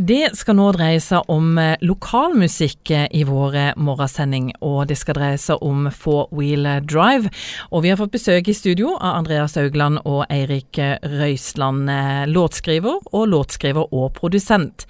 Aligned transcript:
Det 0.00 0.30
skal 0.32 0.56
nå 0.56 0.70
dreie 0.72 1.00
seg 1.04 1.26
om 1.28 1.58
eh, 1.60 1.74
lokalmusikk 1.84 2.90
eh, 2.94 3.08
i 3.12 3.20
våre 3.28 3.74
morgensending, 3.76 4.46
og 4.64 4.86
det 4.88 4.96
skal 4.96 5.18
dreie 5.18 5.36
seg 5.36 5.60
om 5.60 5.90
Four 5.92 6.30
Wheel 6.32 6.64
Drive. 6.88 7.28
Og 7.68 7.82
vi 7.84 7.90
har 7.92 7.98
fått 8.00 8.14
besøk 8.14 8.48
i 8.48 8.54
studio 8.56 8.94
av 8.94 9.18
Andreas 9.18 9.58
Augland 9.60 10.00
og 10.08 10.22
Eirik 10.32 10.78
eh, 10.80 10.96
Røisland, 11.04 11.90
låtskriver 12.32 13.10
og 13.12 13.26
låtskriver 13.28 13.92
og 13.92 14.14
produsent. 14.16 14.86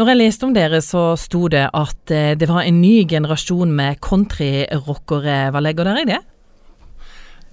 Når 0.00 0.08
jeg 0.08 0.20
leste 0.22 0.48
om 0.48 0.54
dere, 0.56 0.80
så 0.80 1.02
sto 1.20 1.42
det 1.52 1.66
at 1.76 2.12
det 2.40 2.48
var 2.48 2.62
en 2.62 2.78
ny 2.80 3.02
generasjon 3.10 3.74
med 3.76 3.98
countryrockere. 4.00 5.40
Hva 5.52 5.60
legger 5.60 5.90
dere 5.90 6.06
i 6.06 6.08
det? 6.14 6.20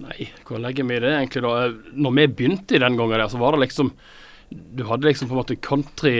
Nei, 0.06 0.30
hva 0.48 0.62
legger 0.62 0.88
vi 0.88 0.96
i 0.96 1.02
det 1.04 1.12
egentlig 1.18 1.44
da? 1.44 1.52
Når 1.98 2.16
vi 2.16 2.26
begynte 2.38 2.78
i 2.78 2.80
den 2.80 2.96
gangen 2.96 3.18
der, 3.18 3.26
så 3.28 3.42
var 3.42 3.58
det 3.58 3.66
liksom 3.66 3.92
du 4.50 4.84
hadde 4.88 5.04
liksom 5.04 5.28
på 5.28 5.34
en 5.34 5.40
måte 5.42 5.56
country 5.60 6.14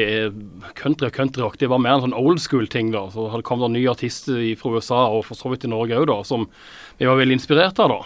country 0.76 1.08
og 1.08 1.14
countryrock. 1.16 1.56
Det 1.58 1.70
var 1.70 1.80
mer 1.80 1.96
en 1.96 2.06
sånn 2.08 2.16
old 2.16 2.42
school-ting. 2.42 2.90
da, 2.92 3.06
Så 3.10 3.30
hadde 3.32 3.46
kommet 3.46 3.72
nye 3.72 3.88
artister 3.90 4.42
fra 4.60 4.74
USA 4.76 5.00
og 5.08 5.24
for 5.24 5.38
så 5.38 5.52
vidt 5.52 5.64
i 5.64 5.72
Norge 5.72 5.96
òg, 5.96 6.06
da, 6.10 6.20
som 6.24 6.48
vi 6.98 7.08
var 7.08 7.16
veldig 7.16 7.38
inspirert 7.38 7.80
av. 7.80 7.94
da. 7.94 8.00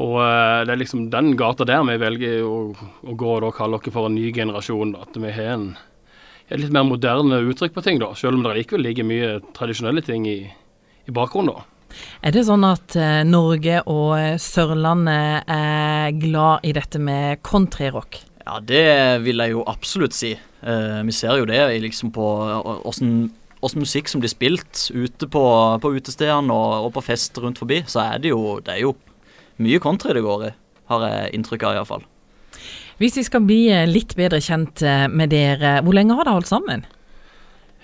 Og 0.00 0.16
uh, 0.18 0.64
det 0.66 0.74
er 0.74 0.80
liksom 0.80 1.10
den 1.12 1.34
gata 1.38 1.66
der 1.68 1.84
vi 1.86 1.98
velger 2.00 2.40
å, 2.42 2.56
å 3.04 3.14
gå 3.14 3.34
og 3.36 3.44
da 3.44 3.52
kalle 3.54 3.78
oss 3.78 3.92
for 3.92 4.08
en 4.08 4.16
ny 4.16 4.32
generasjon. 4.34 4.96
da, 4.96 5.04
At 5.04 5.20
vi 5.20 5.36
har 5.36 5.52
en, 5.58 5.68
et 6.48 6.58
litt 6.60 6.74
mer 6.74 6.88
moderne 6.88 7.44
uttrykk 7.44 7.76
på 7.76 7.84
ting, 7.84 8.00
da, 8.02 8.14
selv 8.18 8.38
om 8.40 8.46
det 8.46 8.56
likevel 8.58 8.88
ligger 8.88 9.06
mye 9.06 9.30
tradisjonelle 9.54 10.02
ting 10.02 10.26
i, 10.26 10.40
i 11.04 11.14
bakgrunnen. 11.14 11.52
da. 11.54 11.70
Er 12.26 12.34
det 12.34 12.48
sånn 12.48 12.64
at 12.66 12.96
uh, 12.98 13.22
Norge 13.28 13.84
og 13.86 14.16
eh, 14.18 14.38
Sørlandet 14.42 15.44
er 15.46 16.16
glad 16.18 16.64
i 16.66 16.72
dette 16.74 16.98
med 16.98 17.44
countryrock? 17.46 18.18
Ja, 18.44 18.58
det 18.60 18.84
vil 19.24 19.40
jeg 19.40 19.54
jo 19.54 19.64
absolutt 19.68 20.16
si. 20.16 20.34
Uh, 20.64 21.00
vi 21.04 21.14
ser 21.16 21.40
jo 21.40 21.48
det 21.48 21.60
liksom 21.84 22.12
på 22.12 22.26
åssen 22.84 23.30
musikk 23.80 24.10
som 24.10 24.20
blir 24.20 24.32
spilt 24.32 24.90
ute 24.92 25.28
på, 25.32 25.44
på 25.80 25.92
utestedene 25.96 26.52
og, 26.52 26.88
og, 26.88 26.90
på 26.98 27.04
fest 27.06 27.38
rundt 27.40 27.60
forbi, 27.62 27.80
så 27.88 28.02
er 28.04 28.20
det 28.20 28.34
jo, 28.34 28.58
det 28.64 28.74
er 28.74 28.82
jo 28.84 28.92
mye 29.64 29.80
country 29.80 30.12
det 30.12 30.24
går 30.24 30.50
i, 30.50 30.50
har 30.92 31.06
jeg 31.08 31.30
inntrykk 31.38 31.64
av 31.64 31.78
iallfall. 31.78 32.04
Hvis 33.00 33.16
vi 33.18 33.24
skal 33.26 33.42
bli 33.48 33.62
eh, 33.72 33.88
litt 33.88 34.12
bedre 34.18 34.38
kjent 34.44 34.84
eh, 34.84 35.06
med 35.10 35.32
dere, 35.32 35.78
hvor 35.82 35.96
lenge 35.96 36.14
har 36.18 36.28
dere 36.28 36.36
holdt 36.36 36.50
sammen? 36.50 36.84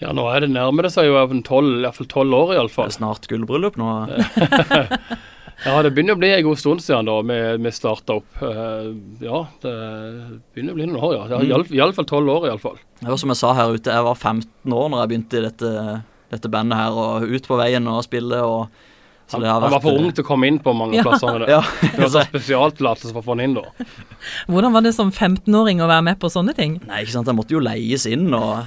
Ja, 0.00 0.12
nå 0.17 0.27
er 0.30 0.45
det 0.45 0.52
nærmer 0.52 0.86
det 0.86 0.92
seg 0.95 1.08
jo 1.08 1.17
iallfall 1.17 2.08
tolv 2.12 2.36
år, 2.36 2.55
iallfall. 2.56 2.92
Snart 2.95 3.27
gullbryllup 3.33 3.80
nå. 3.80 3.89
Ja, 5.64 5.80
det 5.84 5.91
begynner 5.92 6.16
å 6.16 6.20
bli 6.20 6.30
en 6.33 6.44
god 6.47 6.61
stund 6.61 6.83
siden 6.84 7.08
da 7.11 7.16
vi, 7.27 7.39
vi 7.61 7.72
starta 7.75 8.16
opp. 8.20 8.28
Uh, 8.41 8.94
ja, 9.20 9.42
det 9.61 9.75
begynner 10.55 10.72
å 10.72 10.78
bli 10.78 10.86
noen 10.89 11.02
år, 11.05 11.17
ja. 11.19 11.41
I 11.41 11.52
alle 11.52 11.67
Iallfall 11.77 12.08
tolv 12.08 12.33
år, 12.33 12.47
iallfall. 12.48 12.78
Det 13.00 13.11
var 13.11 13.20
som 13.20 13.33
jeg 13.34 13.41
sa 13.42 13.52
her 13.58 13.75
ute, 13.77 13.92
jeg 13.92 14.06
var 14.06 14.17
15 14.17 14.77
år 14.77 14.89
når 14.89 15.02
jeg 15.02 15.12
begynte 15.12 15.41
i 15.41 15.44
dette, 15.44 15.75
dette 16.33 16.52
bandet 16.52 16.80
her, 16.80 16.97
og 16.97 17.28
ut 17.28 17.50
på 17.50 17.61
veien 17.61 17.92
og 17.92 18.00
spille. 18.06 18.41
og 18.41 18.89
han, 19.30 19.44
vært, 19.44 19.52
han, 19.52 19.70
var 19.77 19.83
for 19.84 20.00
ung 20.00 20.11
til 20.11 20.25
å 20.25 20.27
komme 20.27 20.48
inn 20.50 20.58
på 20.62 20.72
mange 20.75 20.97
ja. 20.98 21.05
plasser. 21.06 21.36
Med 21.36 21.44
det. 21.44 21.52
ja. 21.55 21.61
det 21.84 22.02
var 22.02 22.12
så 22.17 22.24
spesialtillatelse 22.33 23.12
for 23.12 23.22
å 23.22 23.28
få 23.28 23.36
han 23.36 23.45
inn 23.45 23.61
da. 23.61 23.67
Hvordan 24.50 24.74
var 24.74 24.86
det 24.86 24.97
som 24.97 25.12
15-åring 25.12 25.84
å 25.84 25.91
være 25.91 26.08
med 26.08 26.20
på 26.22 26.33
sånne 26.33 26.56
ting? 26.56 26.80
Nei, 26.89 27.05
ikke 27.05 27.19
sant, 27.19 27.30
Jeg 27.30 27.39
måtte 27.39 27.55
jo 27.55 27.62
leies 27.62 28.08
inn. 28.11 28.30
og 28.34 28.64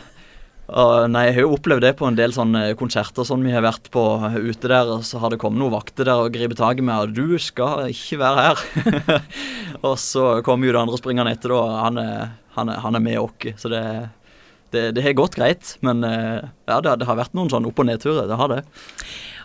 og 0.71 1.09
nei, 1.11 1.25
Jeg 1.27 1.35
har 1.35 1.43
jo 1.43 1.55
opplevd 1.57 1.83
det 1.83 1.91
på 1.99 2.07
en 2.07 2.15
del 2.15 2.31
sånne 2.31 2.61
konserter 2.79 3.27
sånn 3.27 3.43
vi 3.43 3.51
har 3.51 3.65
vært 3.65 3.89
på 3.91 4.03
ute 4.31 4.69
der. 4.71 4.87
og 4.87 5.03
Så 5.03 5.19
har 5.19 5.33
det 5.33 5.39
kommet 5.41 5.59
noen 5.59 5.75
vakter 5.75 6.07
der 6.07 6.23
og 6.23 6.31
gripet 6.31 6.57
tak 6.57 6.79
i 6.79 6.85
meg, 6.85 7.03
og 7.03 7.13
'du 7.13 7.37
skal 7.37 7.91
ikke 7.91 8.19
være 8.19 8.47
her'. 8.47 9.21
og 9.87 9.97
så 9.99 10.41
kommer 10.41 10.67
jo 10.67 10.73
det 10.73 10.81
andre 10.81 10.97
springende 10.97 11.35
etter, 11.35 11.49
da. 11.49 11.83
Han 11.83 11.97
er, 11.97 12.31
han 12.55 12.69
er, 12.69 12.79
han 12.79 12.95
er 12.95 13.03
med 13.03 13.19
oss. 13.19 13.59
Så 13.59 13.69
det, 13.69 15.03
har 15.03 15.13
gått 15.13 15.35
greit. 15.35 15.77
Men 15.81 16.03
eh, 16.03 16.47
ja, 16.67 16.79
det, 16.79 16.99
det 16.99 17.07
har 17.07 17.19
vært 17.19 17.35
noen 17.35 17.51
sånn 17.51 17.67
opp- 17.67 17.79
og 17.79 17.85
nedturer. 17.85 18.27
Det 18.27 18.39
har 18.39 18.47
det. 18.47 18.63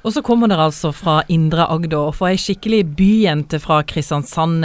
Og 0.06 0.14
så 0.14 0.22
kommer 0.22 0.46
dere 0.46 0.68
altså 0.70 0.92
fra 0.94 1.22
Indre 1.28 1.66
Agder. 1.66 1.98
Og 1.98 2.14
får 2.14 2.30
ei 2.30 2.38
skikkelig 2.38 2.84
byjente 2.96 3.58
fra 3.58 3.82
Kristiansand 3.82 4.64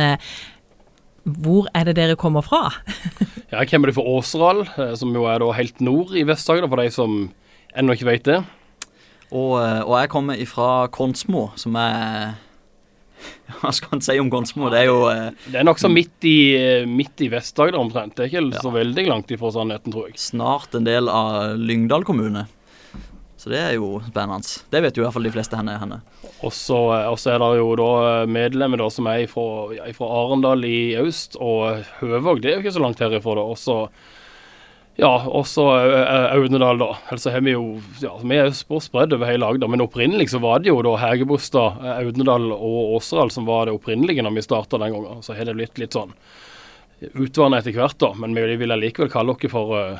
hvor 1.23 1.69
er 1.71 1.87
det 1.87 1.95
dere 1.95 2.17
kommer 2.19 2.43
fra? 2.43 2.67
ja, 3.51 3.61
jeg 3.61 3.69
kommer 3.71 3.93
fra 3.95 4.03
Åseral, 4.15 4.65
eh, 4.75 4.93
som 4.99 5.13
jo 5.15 5.27
er 5.31 5.39
da 5.43 5.51
helt 5.55 5.79
nord 5.83 6.15
i 6.17 6.25
Vest-Agder, 6.27 6.67
for 6.71 6.81
de 6.81 6.89
som 6.91 7.13
ennå 7.79 7.95
ikke 7.95 8.09
vet 8.09 8.25
det. 8.27 8.39
Og, 9.31 9.53
eh, 9.61 9.81
og, 9.81 9.93
jeg 10.01 10.11
kommer 10.13 10.41
fra 10.49 10.71
Konsmo, 10.93 11.49
som 11.59 11.77
er 11.79 12.35
Hva 13.61 13.71
skal 13.71 13.95
en 13.95 14.03
si 14.03 14.17
om 14.19 14.27
Konsmo? 14.31 14.67
Det 14.73 14.81
er 14.81 14.89
jo 14.89 15.05
eh, 15.07 15.29
Det 15.47 15.61
er 15.61 15.67
nokså 15.67 15.87
midt 15.91 16.27
i, 16.27 16.37
midt 16.89 17.23
i 17.23 17.29
Vest-Agder 17.31 17.79
omtrent. 17.79 18.17
Det 18.17 18.25
er 18.25 18.33
ikke 18.33 18.43
ja. 18.49 18.65
så 18.65 18.73
veldig 18.75 19.07
langt 19.07 19.31
ifra 19.31 19.53
sannheten, 19.55 19.95
tror 19.95 20.11
jeg. 20.11 20.19
Snart 20.19 20.75
en 20.75 20.89
del 20.89 21.07
av 21.11 21.55
Lyngdal 21.55 22.03
kommune. 22.07 22.45
Så 23.43 23.51
det 23.51 23.59
er 23.59 23.73
jo 23.75 23.97
spennende. 24.07 24.47
Det 24.71 24.79
vet 24.85 24.95
jo 24.95 25.01
i 25.01 25.03
hvert 25.03 25.15
fall 25.17 25.25
de 25.27 25.33
fleste 25.33 25.57
henne. 25.59 25.73
henne. 25.75 25.97
Og 26.47 26.53
så 26.55 26.77
er 27.03 27.41
det 27.41 27.47
jo 27.59 27.73
da 27.75 27.87
medlemmer 28.23 28.79
da 28.79 28.85
som 28.87 29.09
er 29.11 29.25
fra, 29.27 30.07
Arendal 30.07 30.63
i 30.63 30.95
øst, 30.95 31.35
og 31.43 31.83
Høvåg 31.99 32.39
det 32.39 32.53
er 32.53 32.55
jo 32.55 32.63
ikke 32.63 32.77
så 32.77 32.83
langt 32.85 33.03
herifra. 33.03 33.35
da. 33.35 33.43
Også, 33.43 33.75
ja, 34.95 35.11
også 35.27 35.65
Audnedal, 36.37 36.79
da. 36.79 36.87
Altså 37.11 37.35
har 37.35 37.43
Vi 37.43 37.57
jo, 37.57 37.81
ja, 37.99 38.13
vi 38.23 38.39
er 38.39 38.55
spredd 38.55 39.17
over 39.17 39.27
hele 39.27 39.51
Agder, 39.51 39.67
men 39.67 39.83
opprinnelig 39.83 40.29
så 40.31 40.39
var 40.39 40.63
det 40.63 40.71
jo 40.71 40.79
da 40.87 40.95
Hegebostad, 41.03 41.83
Audnedal 41.97 42.47
og 42.55 42.95
Åseral 42.95 43.27
som 43.35 43.43
var 43.45 43.67
det 43.67 43.75
opprinnelige 43.75 44.23
når 44.23 44.37
vi 44.39 44.47
starta 44.47 44.79
den 44.79 44.95
gangen. 44.95 45.19
Så 45.19 45.35
har 45.35 45.51
det 45.51 45.59
blitt 45.59 45.83
litt 45.83 45.99
sånn 45.99 46.15
utvannet 47.11 47.59
etter 47.59 47.75
hvert, 47.75 47.99
da. 47.99 48.13
Men 48.15 48.39
vi 48.39 48.55
vil 48.55 48.79
likevel 48.79 49.11
kalle 49.11 49.35
dere 49.35 49.51
for 49.51 49.99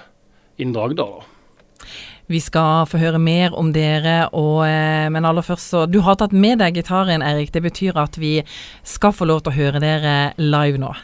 Indre 0.64 0.88
Agder, 0.88 1.04
da. 1.04 1.90
Vi 2.33 2.39
skal 2.41 2.88
få 2.89 2.97
høre 2.97 3.19
mer 3.21 3.53
om 3.53 3.67
dere, 3.75 4.25
og, 4.33 4.63
eh, 4.66 5.09
men 5.13 5.25
aller 5.25 5.45
først 5.45 5.69
så 5.69 5.85
Du 5.85 5.99
har 6.01 6.16
tatt 6.16 6.31
med 6.33 6.57
deg 6.59 6.73
gitaren, 6.73 7.21
Erik. 7.21 7.51
Det 7.51 7.61
betyr 7.61 7.94
at 7.95 8.17
vi 8.17 8.41
skal 8.83 9.11
få 9.13 9.27
lov 9.29 9.44
til 9.44 9.53
å 9.53 9.55
høre 9.55 9.79
dere 9.79 10.33
live 10.38 10.79
nå. 10.81 10.95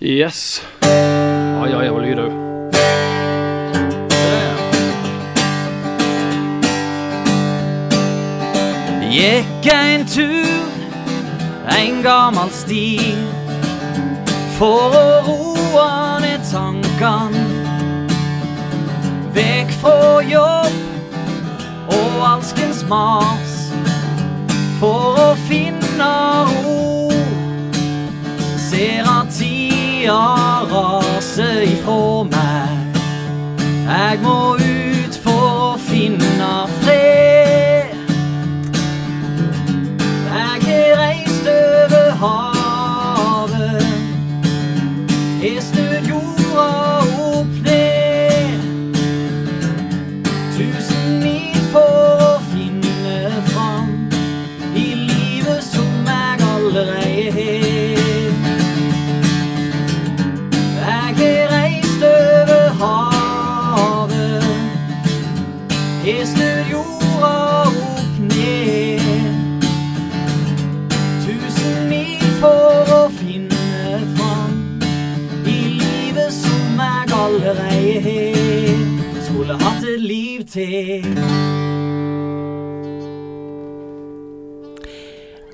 Yes. 0.00 0.62
Ai, 0.86 1.72
ai, 1.74 1.88
hva 1.90 1.98
lyder 1.98 2.28
òg. 2.28 2.36
Gikk 9.10 9.66
en 9.72 10.06
tur 10.06 10.70
en 11.74 12.02
gammel 12.06 12.54
sti 12.54 13.00
for 14.60 14.94
å 14.94 15.06
roe 15.26 15.90
ned 16.22 16.46
tankene 16.52 17.47
jobb 20.20 20.72
og 21.88 22.26
alskens 22.32 22.84
mas 22.88 23.54
for 24.80 25.18
å 25.22 25.28
finne 25.48 26.10
ro. 26.50 27.10
Ser 28.68 29.08
at 29.08 29.30
tida 29.38 30.20
raser 30.72 31.64
ifra 31.66 32.24
meg. 32.30 33.00
Jeg 33.88 34.20
må 34.22 34.57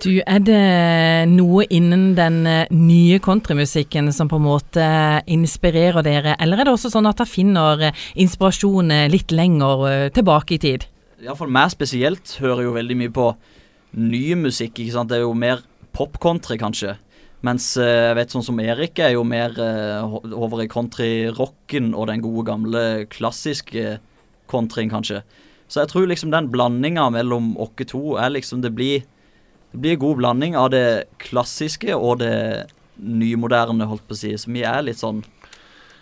Du, 0.04 0.18
Er 0.20 0.40
det 0.44 1.28
noe 1.32 1.64
innen 1.72 2.10
den 2.12 2.42
eh, 2.44 2.72
nye 2.76 3.16
countrymusikken 3.24 4.10
som 4.12 4.28
på 4.28 4.36
en 4.36 4.44
måte 4.44 4.88
inspirerer 5.32 6.04
dere, 6.04 6.34
eller 6.44 6.60
er 6.60 6.68
det 6.68 6.74
også 6.74 6.90
sånn 6.92 7.08
at 7.08 7.22
dere 7.22 7.30
finner 7.30 7.84
eh, 7.88 8.02
inspirasjon 8.20 8.92
eh, 8.92 9.06
litt 9.08 9.32
lenger 9.32 10.10
tilbake 10.12 10.58
i 10.58 10.60
tid? 10.60 10.84
Iallfall 11.24 11.54
meg 11.56 11.72
spesielt 11.72 12.34
hører 12.42 12.66
jo 12.66 12.74
veldig 12.74 12.98
mye 13.00 13.14
på 13.16 13.30
ny 13.96 14.34
musikk. 14.42 14.82
ikke 14.82 14.92
sant? 14.92 15.08
Det 15.08 15.22
er 15.22 15.24
jo 15.24 15.32
mer 15.32 15.64
pop-country, 15.96 16.58
kanskje. 16.60 16.98
Mens 17.44 17.70
jeg 17.78 18.18
vet 18.18 18.32
sånn 18.34 18.44
som 18.44 18.60
Erik 18.60 19.00
er 19.00 19.14
jo 19.14 19.24
mer 19.24 19.56
over 20.02 20.64
i 20.64 20.68
country-rocken 20.68 21.92
og 21.92 22.08
den 22.08 22.24
gode 22.24 22.44
gamle 22.48 22.84
klassiske 23.12 23.98
countryen, 24.52 24.92
kanskje. 24.92 25.22
Så 25.68 25.80
jeg 25.80 25.92
tror 25.92 26.08
liksom 26.08 26.32
den 26.32 26.52
blandinga 26.52 27.08
mellom 27.12 27.54
oss 27.60 27.88
to 27.88 28.16
er 28.20 28.32
liksom 28.36 28.60
Det 28.64 28.72
blir 28.76 29.04
det 29.74 29.80
blir 29.82 29.96
god 29.98 30.20
blanding 30.20 30.54
av 30.54 30.68
det 30.70 31.10
klassiske 31.18 31.96
og 31.98 32.20
det 32.20 32.34
nymoderne, 32.94 33.88
holdt 33.90 34.04
på 34.06 34.14
å 34.14 34.18
si. 34.20 34.30
Så 34.38 34.52
vi 34.54 34.62
er 34.62 34.84
litt 34.86 35.00
sånn 35.00 35.24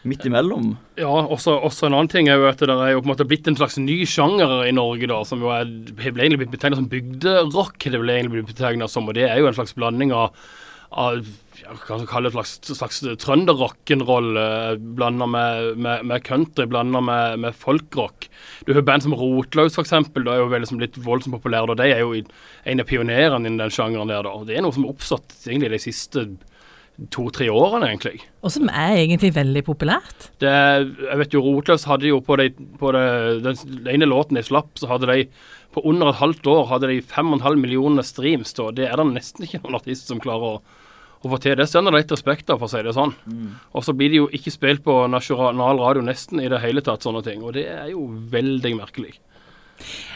midt 0.05 0.27
imellom. 0.29 0.75
Ja, 1.01 1.09
også, 1.09 1.55
også 1.65 1.87
en 1.89 1.97
annen 1.97 2.11
ting 2.13 2.29
er 2.29 2.37
jo 2.37 2.51
at 2.51 2.61
det 2.61 2.75
er 2.75 2.93
jo 2.93 3.01
på 3.01 3.09
en 3.09 3.13
måte 3.15 3.27
blitt 3.31 3.49
en 3.49 3.57
slags 3.57 3.79
ny 3.81 4.03
sjanger 4.05 4.67
i 4.67 4.75
Norge, 4.77 5.09
da, 5.09 5.23
som 5.25 5.41
jo 5.41 5.55
er, 5.55 5.71
ble 5.97 6.11
egentlig 6.11 6.43
blitt 6.43 6.53
betegnet 6.53 6.83
som 6.83 6.91
bygderock. 6.93 7.79
Det 7.81 8.03
ble 8.03 8.19
egentlig 8.19 8.43
blitt 8.43 8.53
betegnet 8.53 8.93
som, 8.93 9.09
og 9.09 9.17
det 9.17 9.25
er 9.31 9.41
jo 9.41 9.49
en 9.49 9.57
slags 9.57 9.73
blanding 9.79 10.13
av, 10.17 10.37
hva 10.93 11.99
kalle 12.11 12.29
det, 12.29 12.35
slags, 12.35 12.75
slags 12.77 13.01
trønderrock'n'roll 13.23 14.39
eh, 14.41 14.73
blanda 14.99 15.27
med, 15.31 15.79
med, 15.79 16.07
med 16.11 16.25
country, 16.27 16.67
blanda 16.67 17.01
med, 17.05 17.39
med 17.45 17.57
folkrock. 17.57 18.29
Du 18.67 18.75
har 18.75 18.85
band 18.87 19.07
som 19.07 19.17
Rotløs, 19.17 19.79
eksempel, 19.81 20.27
da 20.27 20.37
er 20.37 20.43
jo 20.43 20.51
veldig 20.53 20.71
som 20.73 20.83
litt 20.83 20.99
voldsomt 21.03 21.37
populære. 21.39 21.79
De 21.79 21.89
er 21.89 22.03
jo 22.03 22.15
en 22.19 22.83
av 22.83 22.89
pionerene 22.89 23.47
innen 23.47 23.63
den 23.63 23.75
sjangeren 23.75 24.11
der. 24.11 24.27
da, 24.27 24.35
Det 24.49 24.59
er 24.59 24.67
noe 24.67 24.75
som 24.75 24.87
er 24.87 24.95
oppstått 24.95 25.37
egentlig 25.47 25.73
de 25.77 25.83
siste 25.87 26.27
to-tre 27.13 27.49
årene, 27.51 27.89
egentlig. 27.89 28.21
Og 28.45 28.53
som 28.55 28.69
er 28.69 28.99
egentlig 29.01 29.33
veldig 29.35 29.63
populært. 29.67 30.29
Det, 30.43 30.53
jeg 30.53 31.19
vet 31.23 31.35
jo 31.35 31.43
Rotløs 31.47 31.87
hadde 31.89 32.11
jo 32.11 32.21
på, 32.25 32.37
de, 32.39 32.51
på 32.79 32.93
de, 32.95 33.03
den, 33.43 33.59
den 33.73 33.91
ene 33.95 34.09
låten 34.11 34.39
de 34.39 34.45
slapp, 34.47 34.71
så 34.79 34.91
hadde 34.91 35.09
de 35.11 35.27
på 35.73 35.83
under 35.89 36.11
et 36.11 36.21
halvt 36.21 36.47
år 36.53 36.69
hadde 36.69 36.91
de 36.93 37.01
5,5 37.01 37.57
millioner 37.57 38.05
streams. 38.07 38.53
Da. 38.59 38.69
Det 38.77 38.87
er 38.91 39.01
det 39.01 39.09
nesten 39.15 39.47
ikke 39.47 39.63
noen 39.65 39.81
artist 39.81 40.13
som 40.13 40.21
klarer 40.23 40.59
å, 40.59 40.79
å 41.23 41.33
få 41.33 41.41
til. 41.43 41.57
Det 41.59 41.69
stender 41.71 41.97
litt 41.97 42.13
respekt 42.13 42.53
av, 42.53 42.61
for 42.61 42.69
å 42.69 42.73
si 42.75 42.85
det 42.85 42.95
sånn. 42.97 43.17
Og 43.73 43.87
så 43.87 43.97
blir 43.97 44.13
de 44.13 44.21
jo 44.21 44.31
ikke 44.37 44.53
spilt 44.53 44.85
på 44.85 45.01
nasjonal 45.11 45.81
radio 45.81 46.05
nesten 46.05 46.45
i 46.45 46.51
det 46.53 46.61
hele 46.63 46.85
tatt, 46.85 47.03
sånne 47.07 47.25
ting. 47.27 47.41
Og 47.43 47.57
det 47.57 47.67
er 47.73 47.93
jo 47.95 48.05
veldig 48.37 48.77
merkelig. 48.83 49.17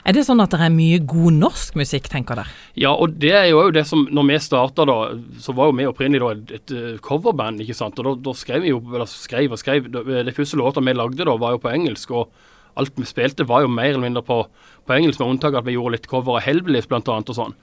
Er 0.07 0.17
det 0.17 0.25
sånn 0.27 0.41
at 0.43 0.51
det 0.55 0.61
er 0.63 0.73
mye 0.75 0.99
god 1.05 1.37
norsk 1.41 1.77
musikk, 1.79 2.09
tenker 2.13 2.39
dere? 2.39 2.53
Ja, 2.79 2.93
og 2.95 3.17
det 3.23 3.33
er 3.35 3.47
jo 3.51 3.65
det 3.75 3.87
som 3.89 4.05
Når 4.13 4.29
vi 4.31 4.39
starta, 4.45 4.85
da, 4.89 4.97
så 5.43 5.55
var 5.57 5.71
jo 5.71 5.77
vi 5.81 5.87
opprinnelig 5.91 6.21
da 6.23 6.33
et, 6.35 6.53
et 6.61 6.75
eh, 6.77 6.99
coverband, 7.05 7.61
ikke 7.65 7.75
sant. 7.79 7.99
Og 7.99 8.05
da, 8.11 8.15
da 8.31 8.37
skrev 8.39 8.63
vi 8.67 8.71
jo 8.75 8.83
Eller 8.93 9.07
skrev 9.11 9.53
og 9.57 9.63
skrev. 9.63 9.89
Da- 9.93 10.05
De 10.27 10.37
første 10.37 10.57
låta 10.61 10.81
vi 10.85 10.95
lagde 10.95 11.25
da, 11.25 11.37
var 11.37 11.57
jo 11.57 11.63
på 11.65 11.73
engelsk. 11.73 12.11
Og 12.11 12.31
alt 12.77 12.93
vi 13.01 13.09
spilte 13.09 13.47
var 13.49 13.63
jo 13.65 13.69
mer 13.73 13.89
eller 13.95 14.05
mindre 14.05 14.23
på, 14.23 14.43
på 14.87 14.95
engelsk, 14.99 15.21
med 15.23 15.35
unntak 15.37 15.55
av 15.55 15.63
at 15.65 15.69
vi 15.71 15.77
gjorde 15.79 15.97
litt 15.97 16.07
cover 16.11 16.37
av 16.37 16.89
blant 16.91 17.09
annet 17.09 17.31
og 17.33 17.39
sånn. 17.39 17.55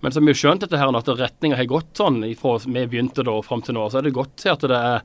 Men 0.00 0.12
så 0.12 0.20
har 0.20 0.24
vi 0.28 0.32
jo 0.32 0.40
skjønt 0.40 0.62
dette 0.64 0.78
her, 0.80 0.94
at 0.96 1.08
retninga 1.18 1.56
har 1.58 1.66
gått 1.68 1.90
sånn 1.98 2.22
fra 2.38 2.54
vi 2.64 2.86
begynte 2.86 3.24
da 3.26 3.34
og 3.36 3.44
fram 3.44 3.60
til 3.66 3.74
nå. 3.76 3.88
Så 3.90 3.98
er 3.98 4.06
det 4.06 4.14
godt 4.16 4.36
til 4.40 4.52
at 4.54 4.62
det 4.64 4.78
er, 4.78 5.02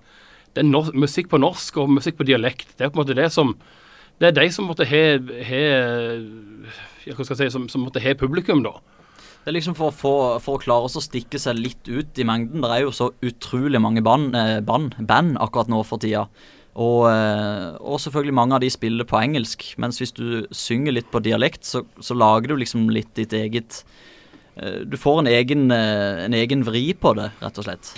det 0.56 0.62
er 0.64 0.70
norsk, 0.70 0.94
musikk 0.96 1.28
på 1.34 1.40
norsk 1.42 1.82
og 1.82 1.90
musikk 1.98 2.16
på 2.22 2.28
dialekt. 2.30 2.78
Det 2.78 2.86
er 2.86 2.94
på 2.94 3.02
en 3.02 3.04
måte 3.04 3.18
det 3.18 3.28
som 3.34 3.56
Det 4.20 4.30
er 4.30 4.36
de 4.38 4.46
som 4.54 4.68
måtte 4.70 4.86
ha 4.88 5.02
hva 7.06 7.26
skal 7.28 7.38
si, 7.40 7.48
som, 7.54 7.66
som 7.70 7.84
måtte 7.86 8.02
ha 8.04 8.14
publikum, 8.18 8.64
da. 8.66 8.72
Det 9.46 9.52
er 9.52 9.58
liksom 9.60 9.76
for, 9.78 9.94
få- 9.94 10.40
for 10.42 10.58
å 10.58 10.62
klare 10.64 10.88
å 10.90 11.02
stikke 11.04 11.38
seg 11.38 11.60
litt 11.60 11.86
ut 11.92 12.18
i 12.18 12.26
mengden. 12.26 12.64
Det 12.64 12.72
er 12.74 12.86
jo 12.88 12.94
så 12.96 13.12
utrolig 13.22 13.78
mange 13.84 14.02
band, 14.06 14.34
eh, 14.40 14.58
band, 14.66 14.96
band 15.06 15.36
akkurat 15.38 15.70
nå 15.70 15.84
for 15.86 16.02
tida. 16.02 16.24
Og, 16.76 17.06
eh, 17.12 17.76
og 17.78 18.00
selvfølgelig 18.02 18.34
mange 18.36 18.58
av 18.58 18.64
de 18.66 18.72
spiller 18.74 19.06
på 19.08 19.20
engelsk. 19.22 19.68
Mens 19.78 20.02
hvis 20.02 20.16
du 20.18 20.48
synger 20.56 20.98
litt 20.98 21.12
på 21.14 21.22
dialekt, 21.24 21.62
så, 21.70 21.84
så 22.02 22.18
lager 22.18 22.56
du 22.56 22.58
liksom 22.64 22.90
litt 22.90 23.14
ditt 23.20 23.36
eget 23.38 23.84
eh, 24.58 24.82
Du 24.90 24.98
får 24.98 25.22
en 25.22 25.30
egen, 25.36 25.68
en 25.72 26.34
egen 26.42 26.66
vri 26.66 26.88
på 26.98 27.14
det, 27.20 27.30
rett 27.46 27.62
og 27.62 27.68
slett. 27.70 27.94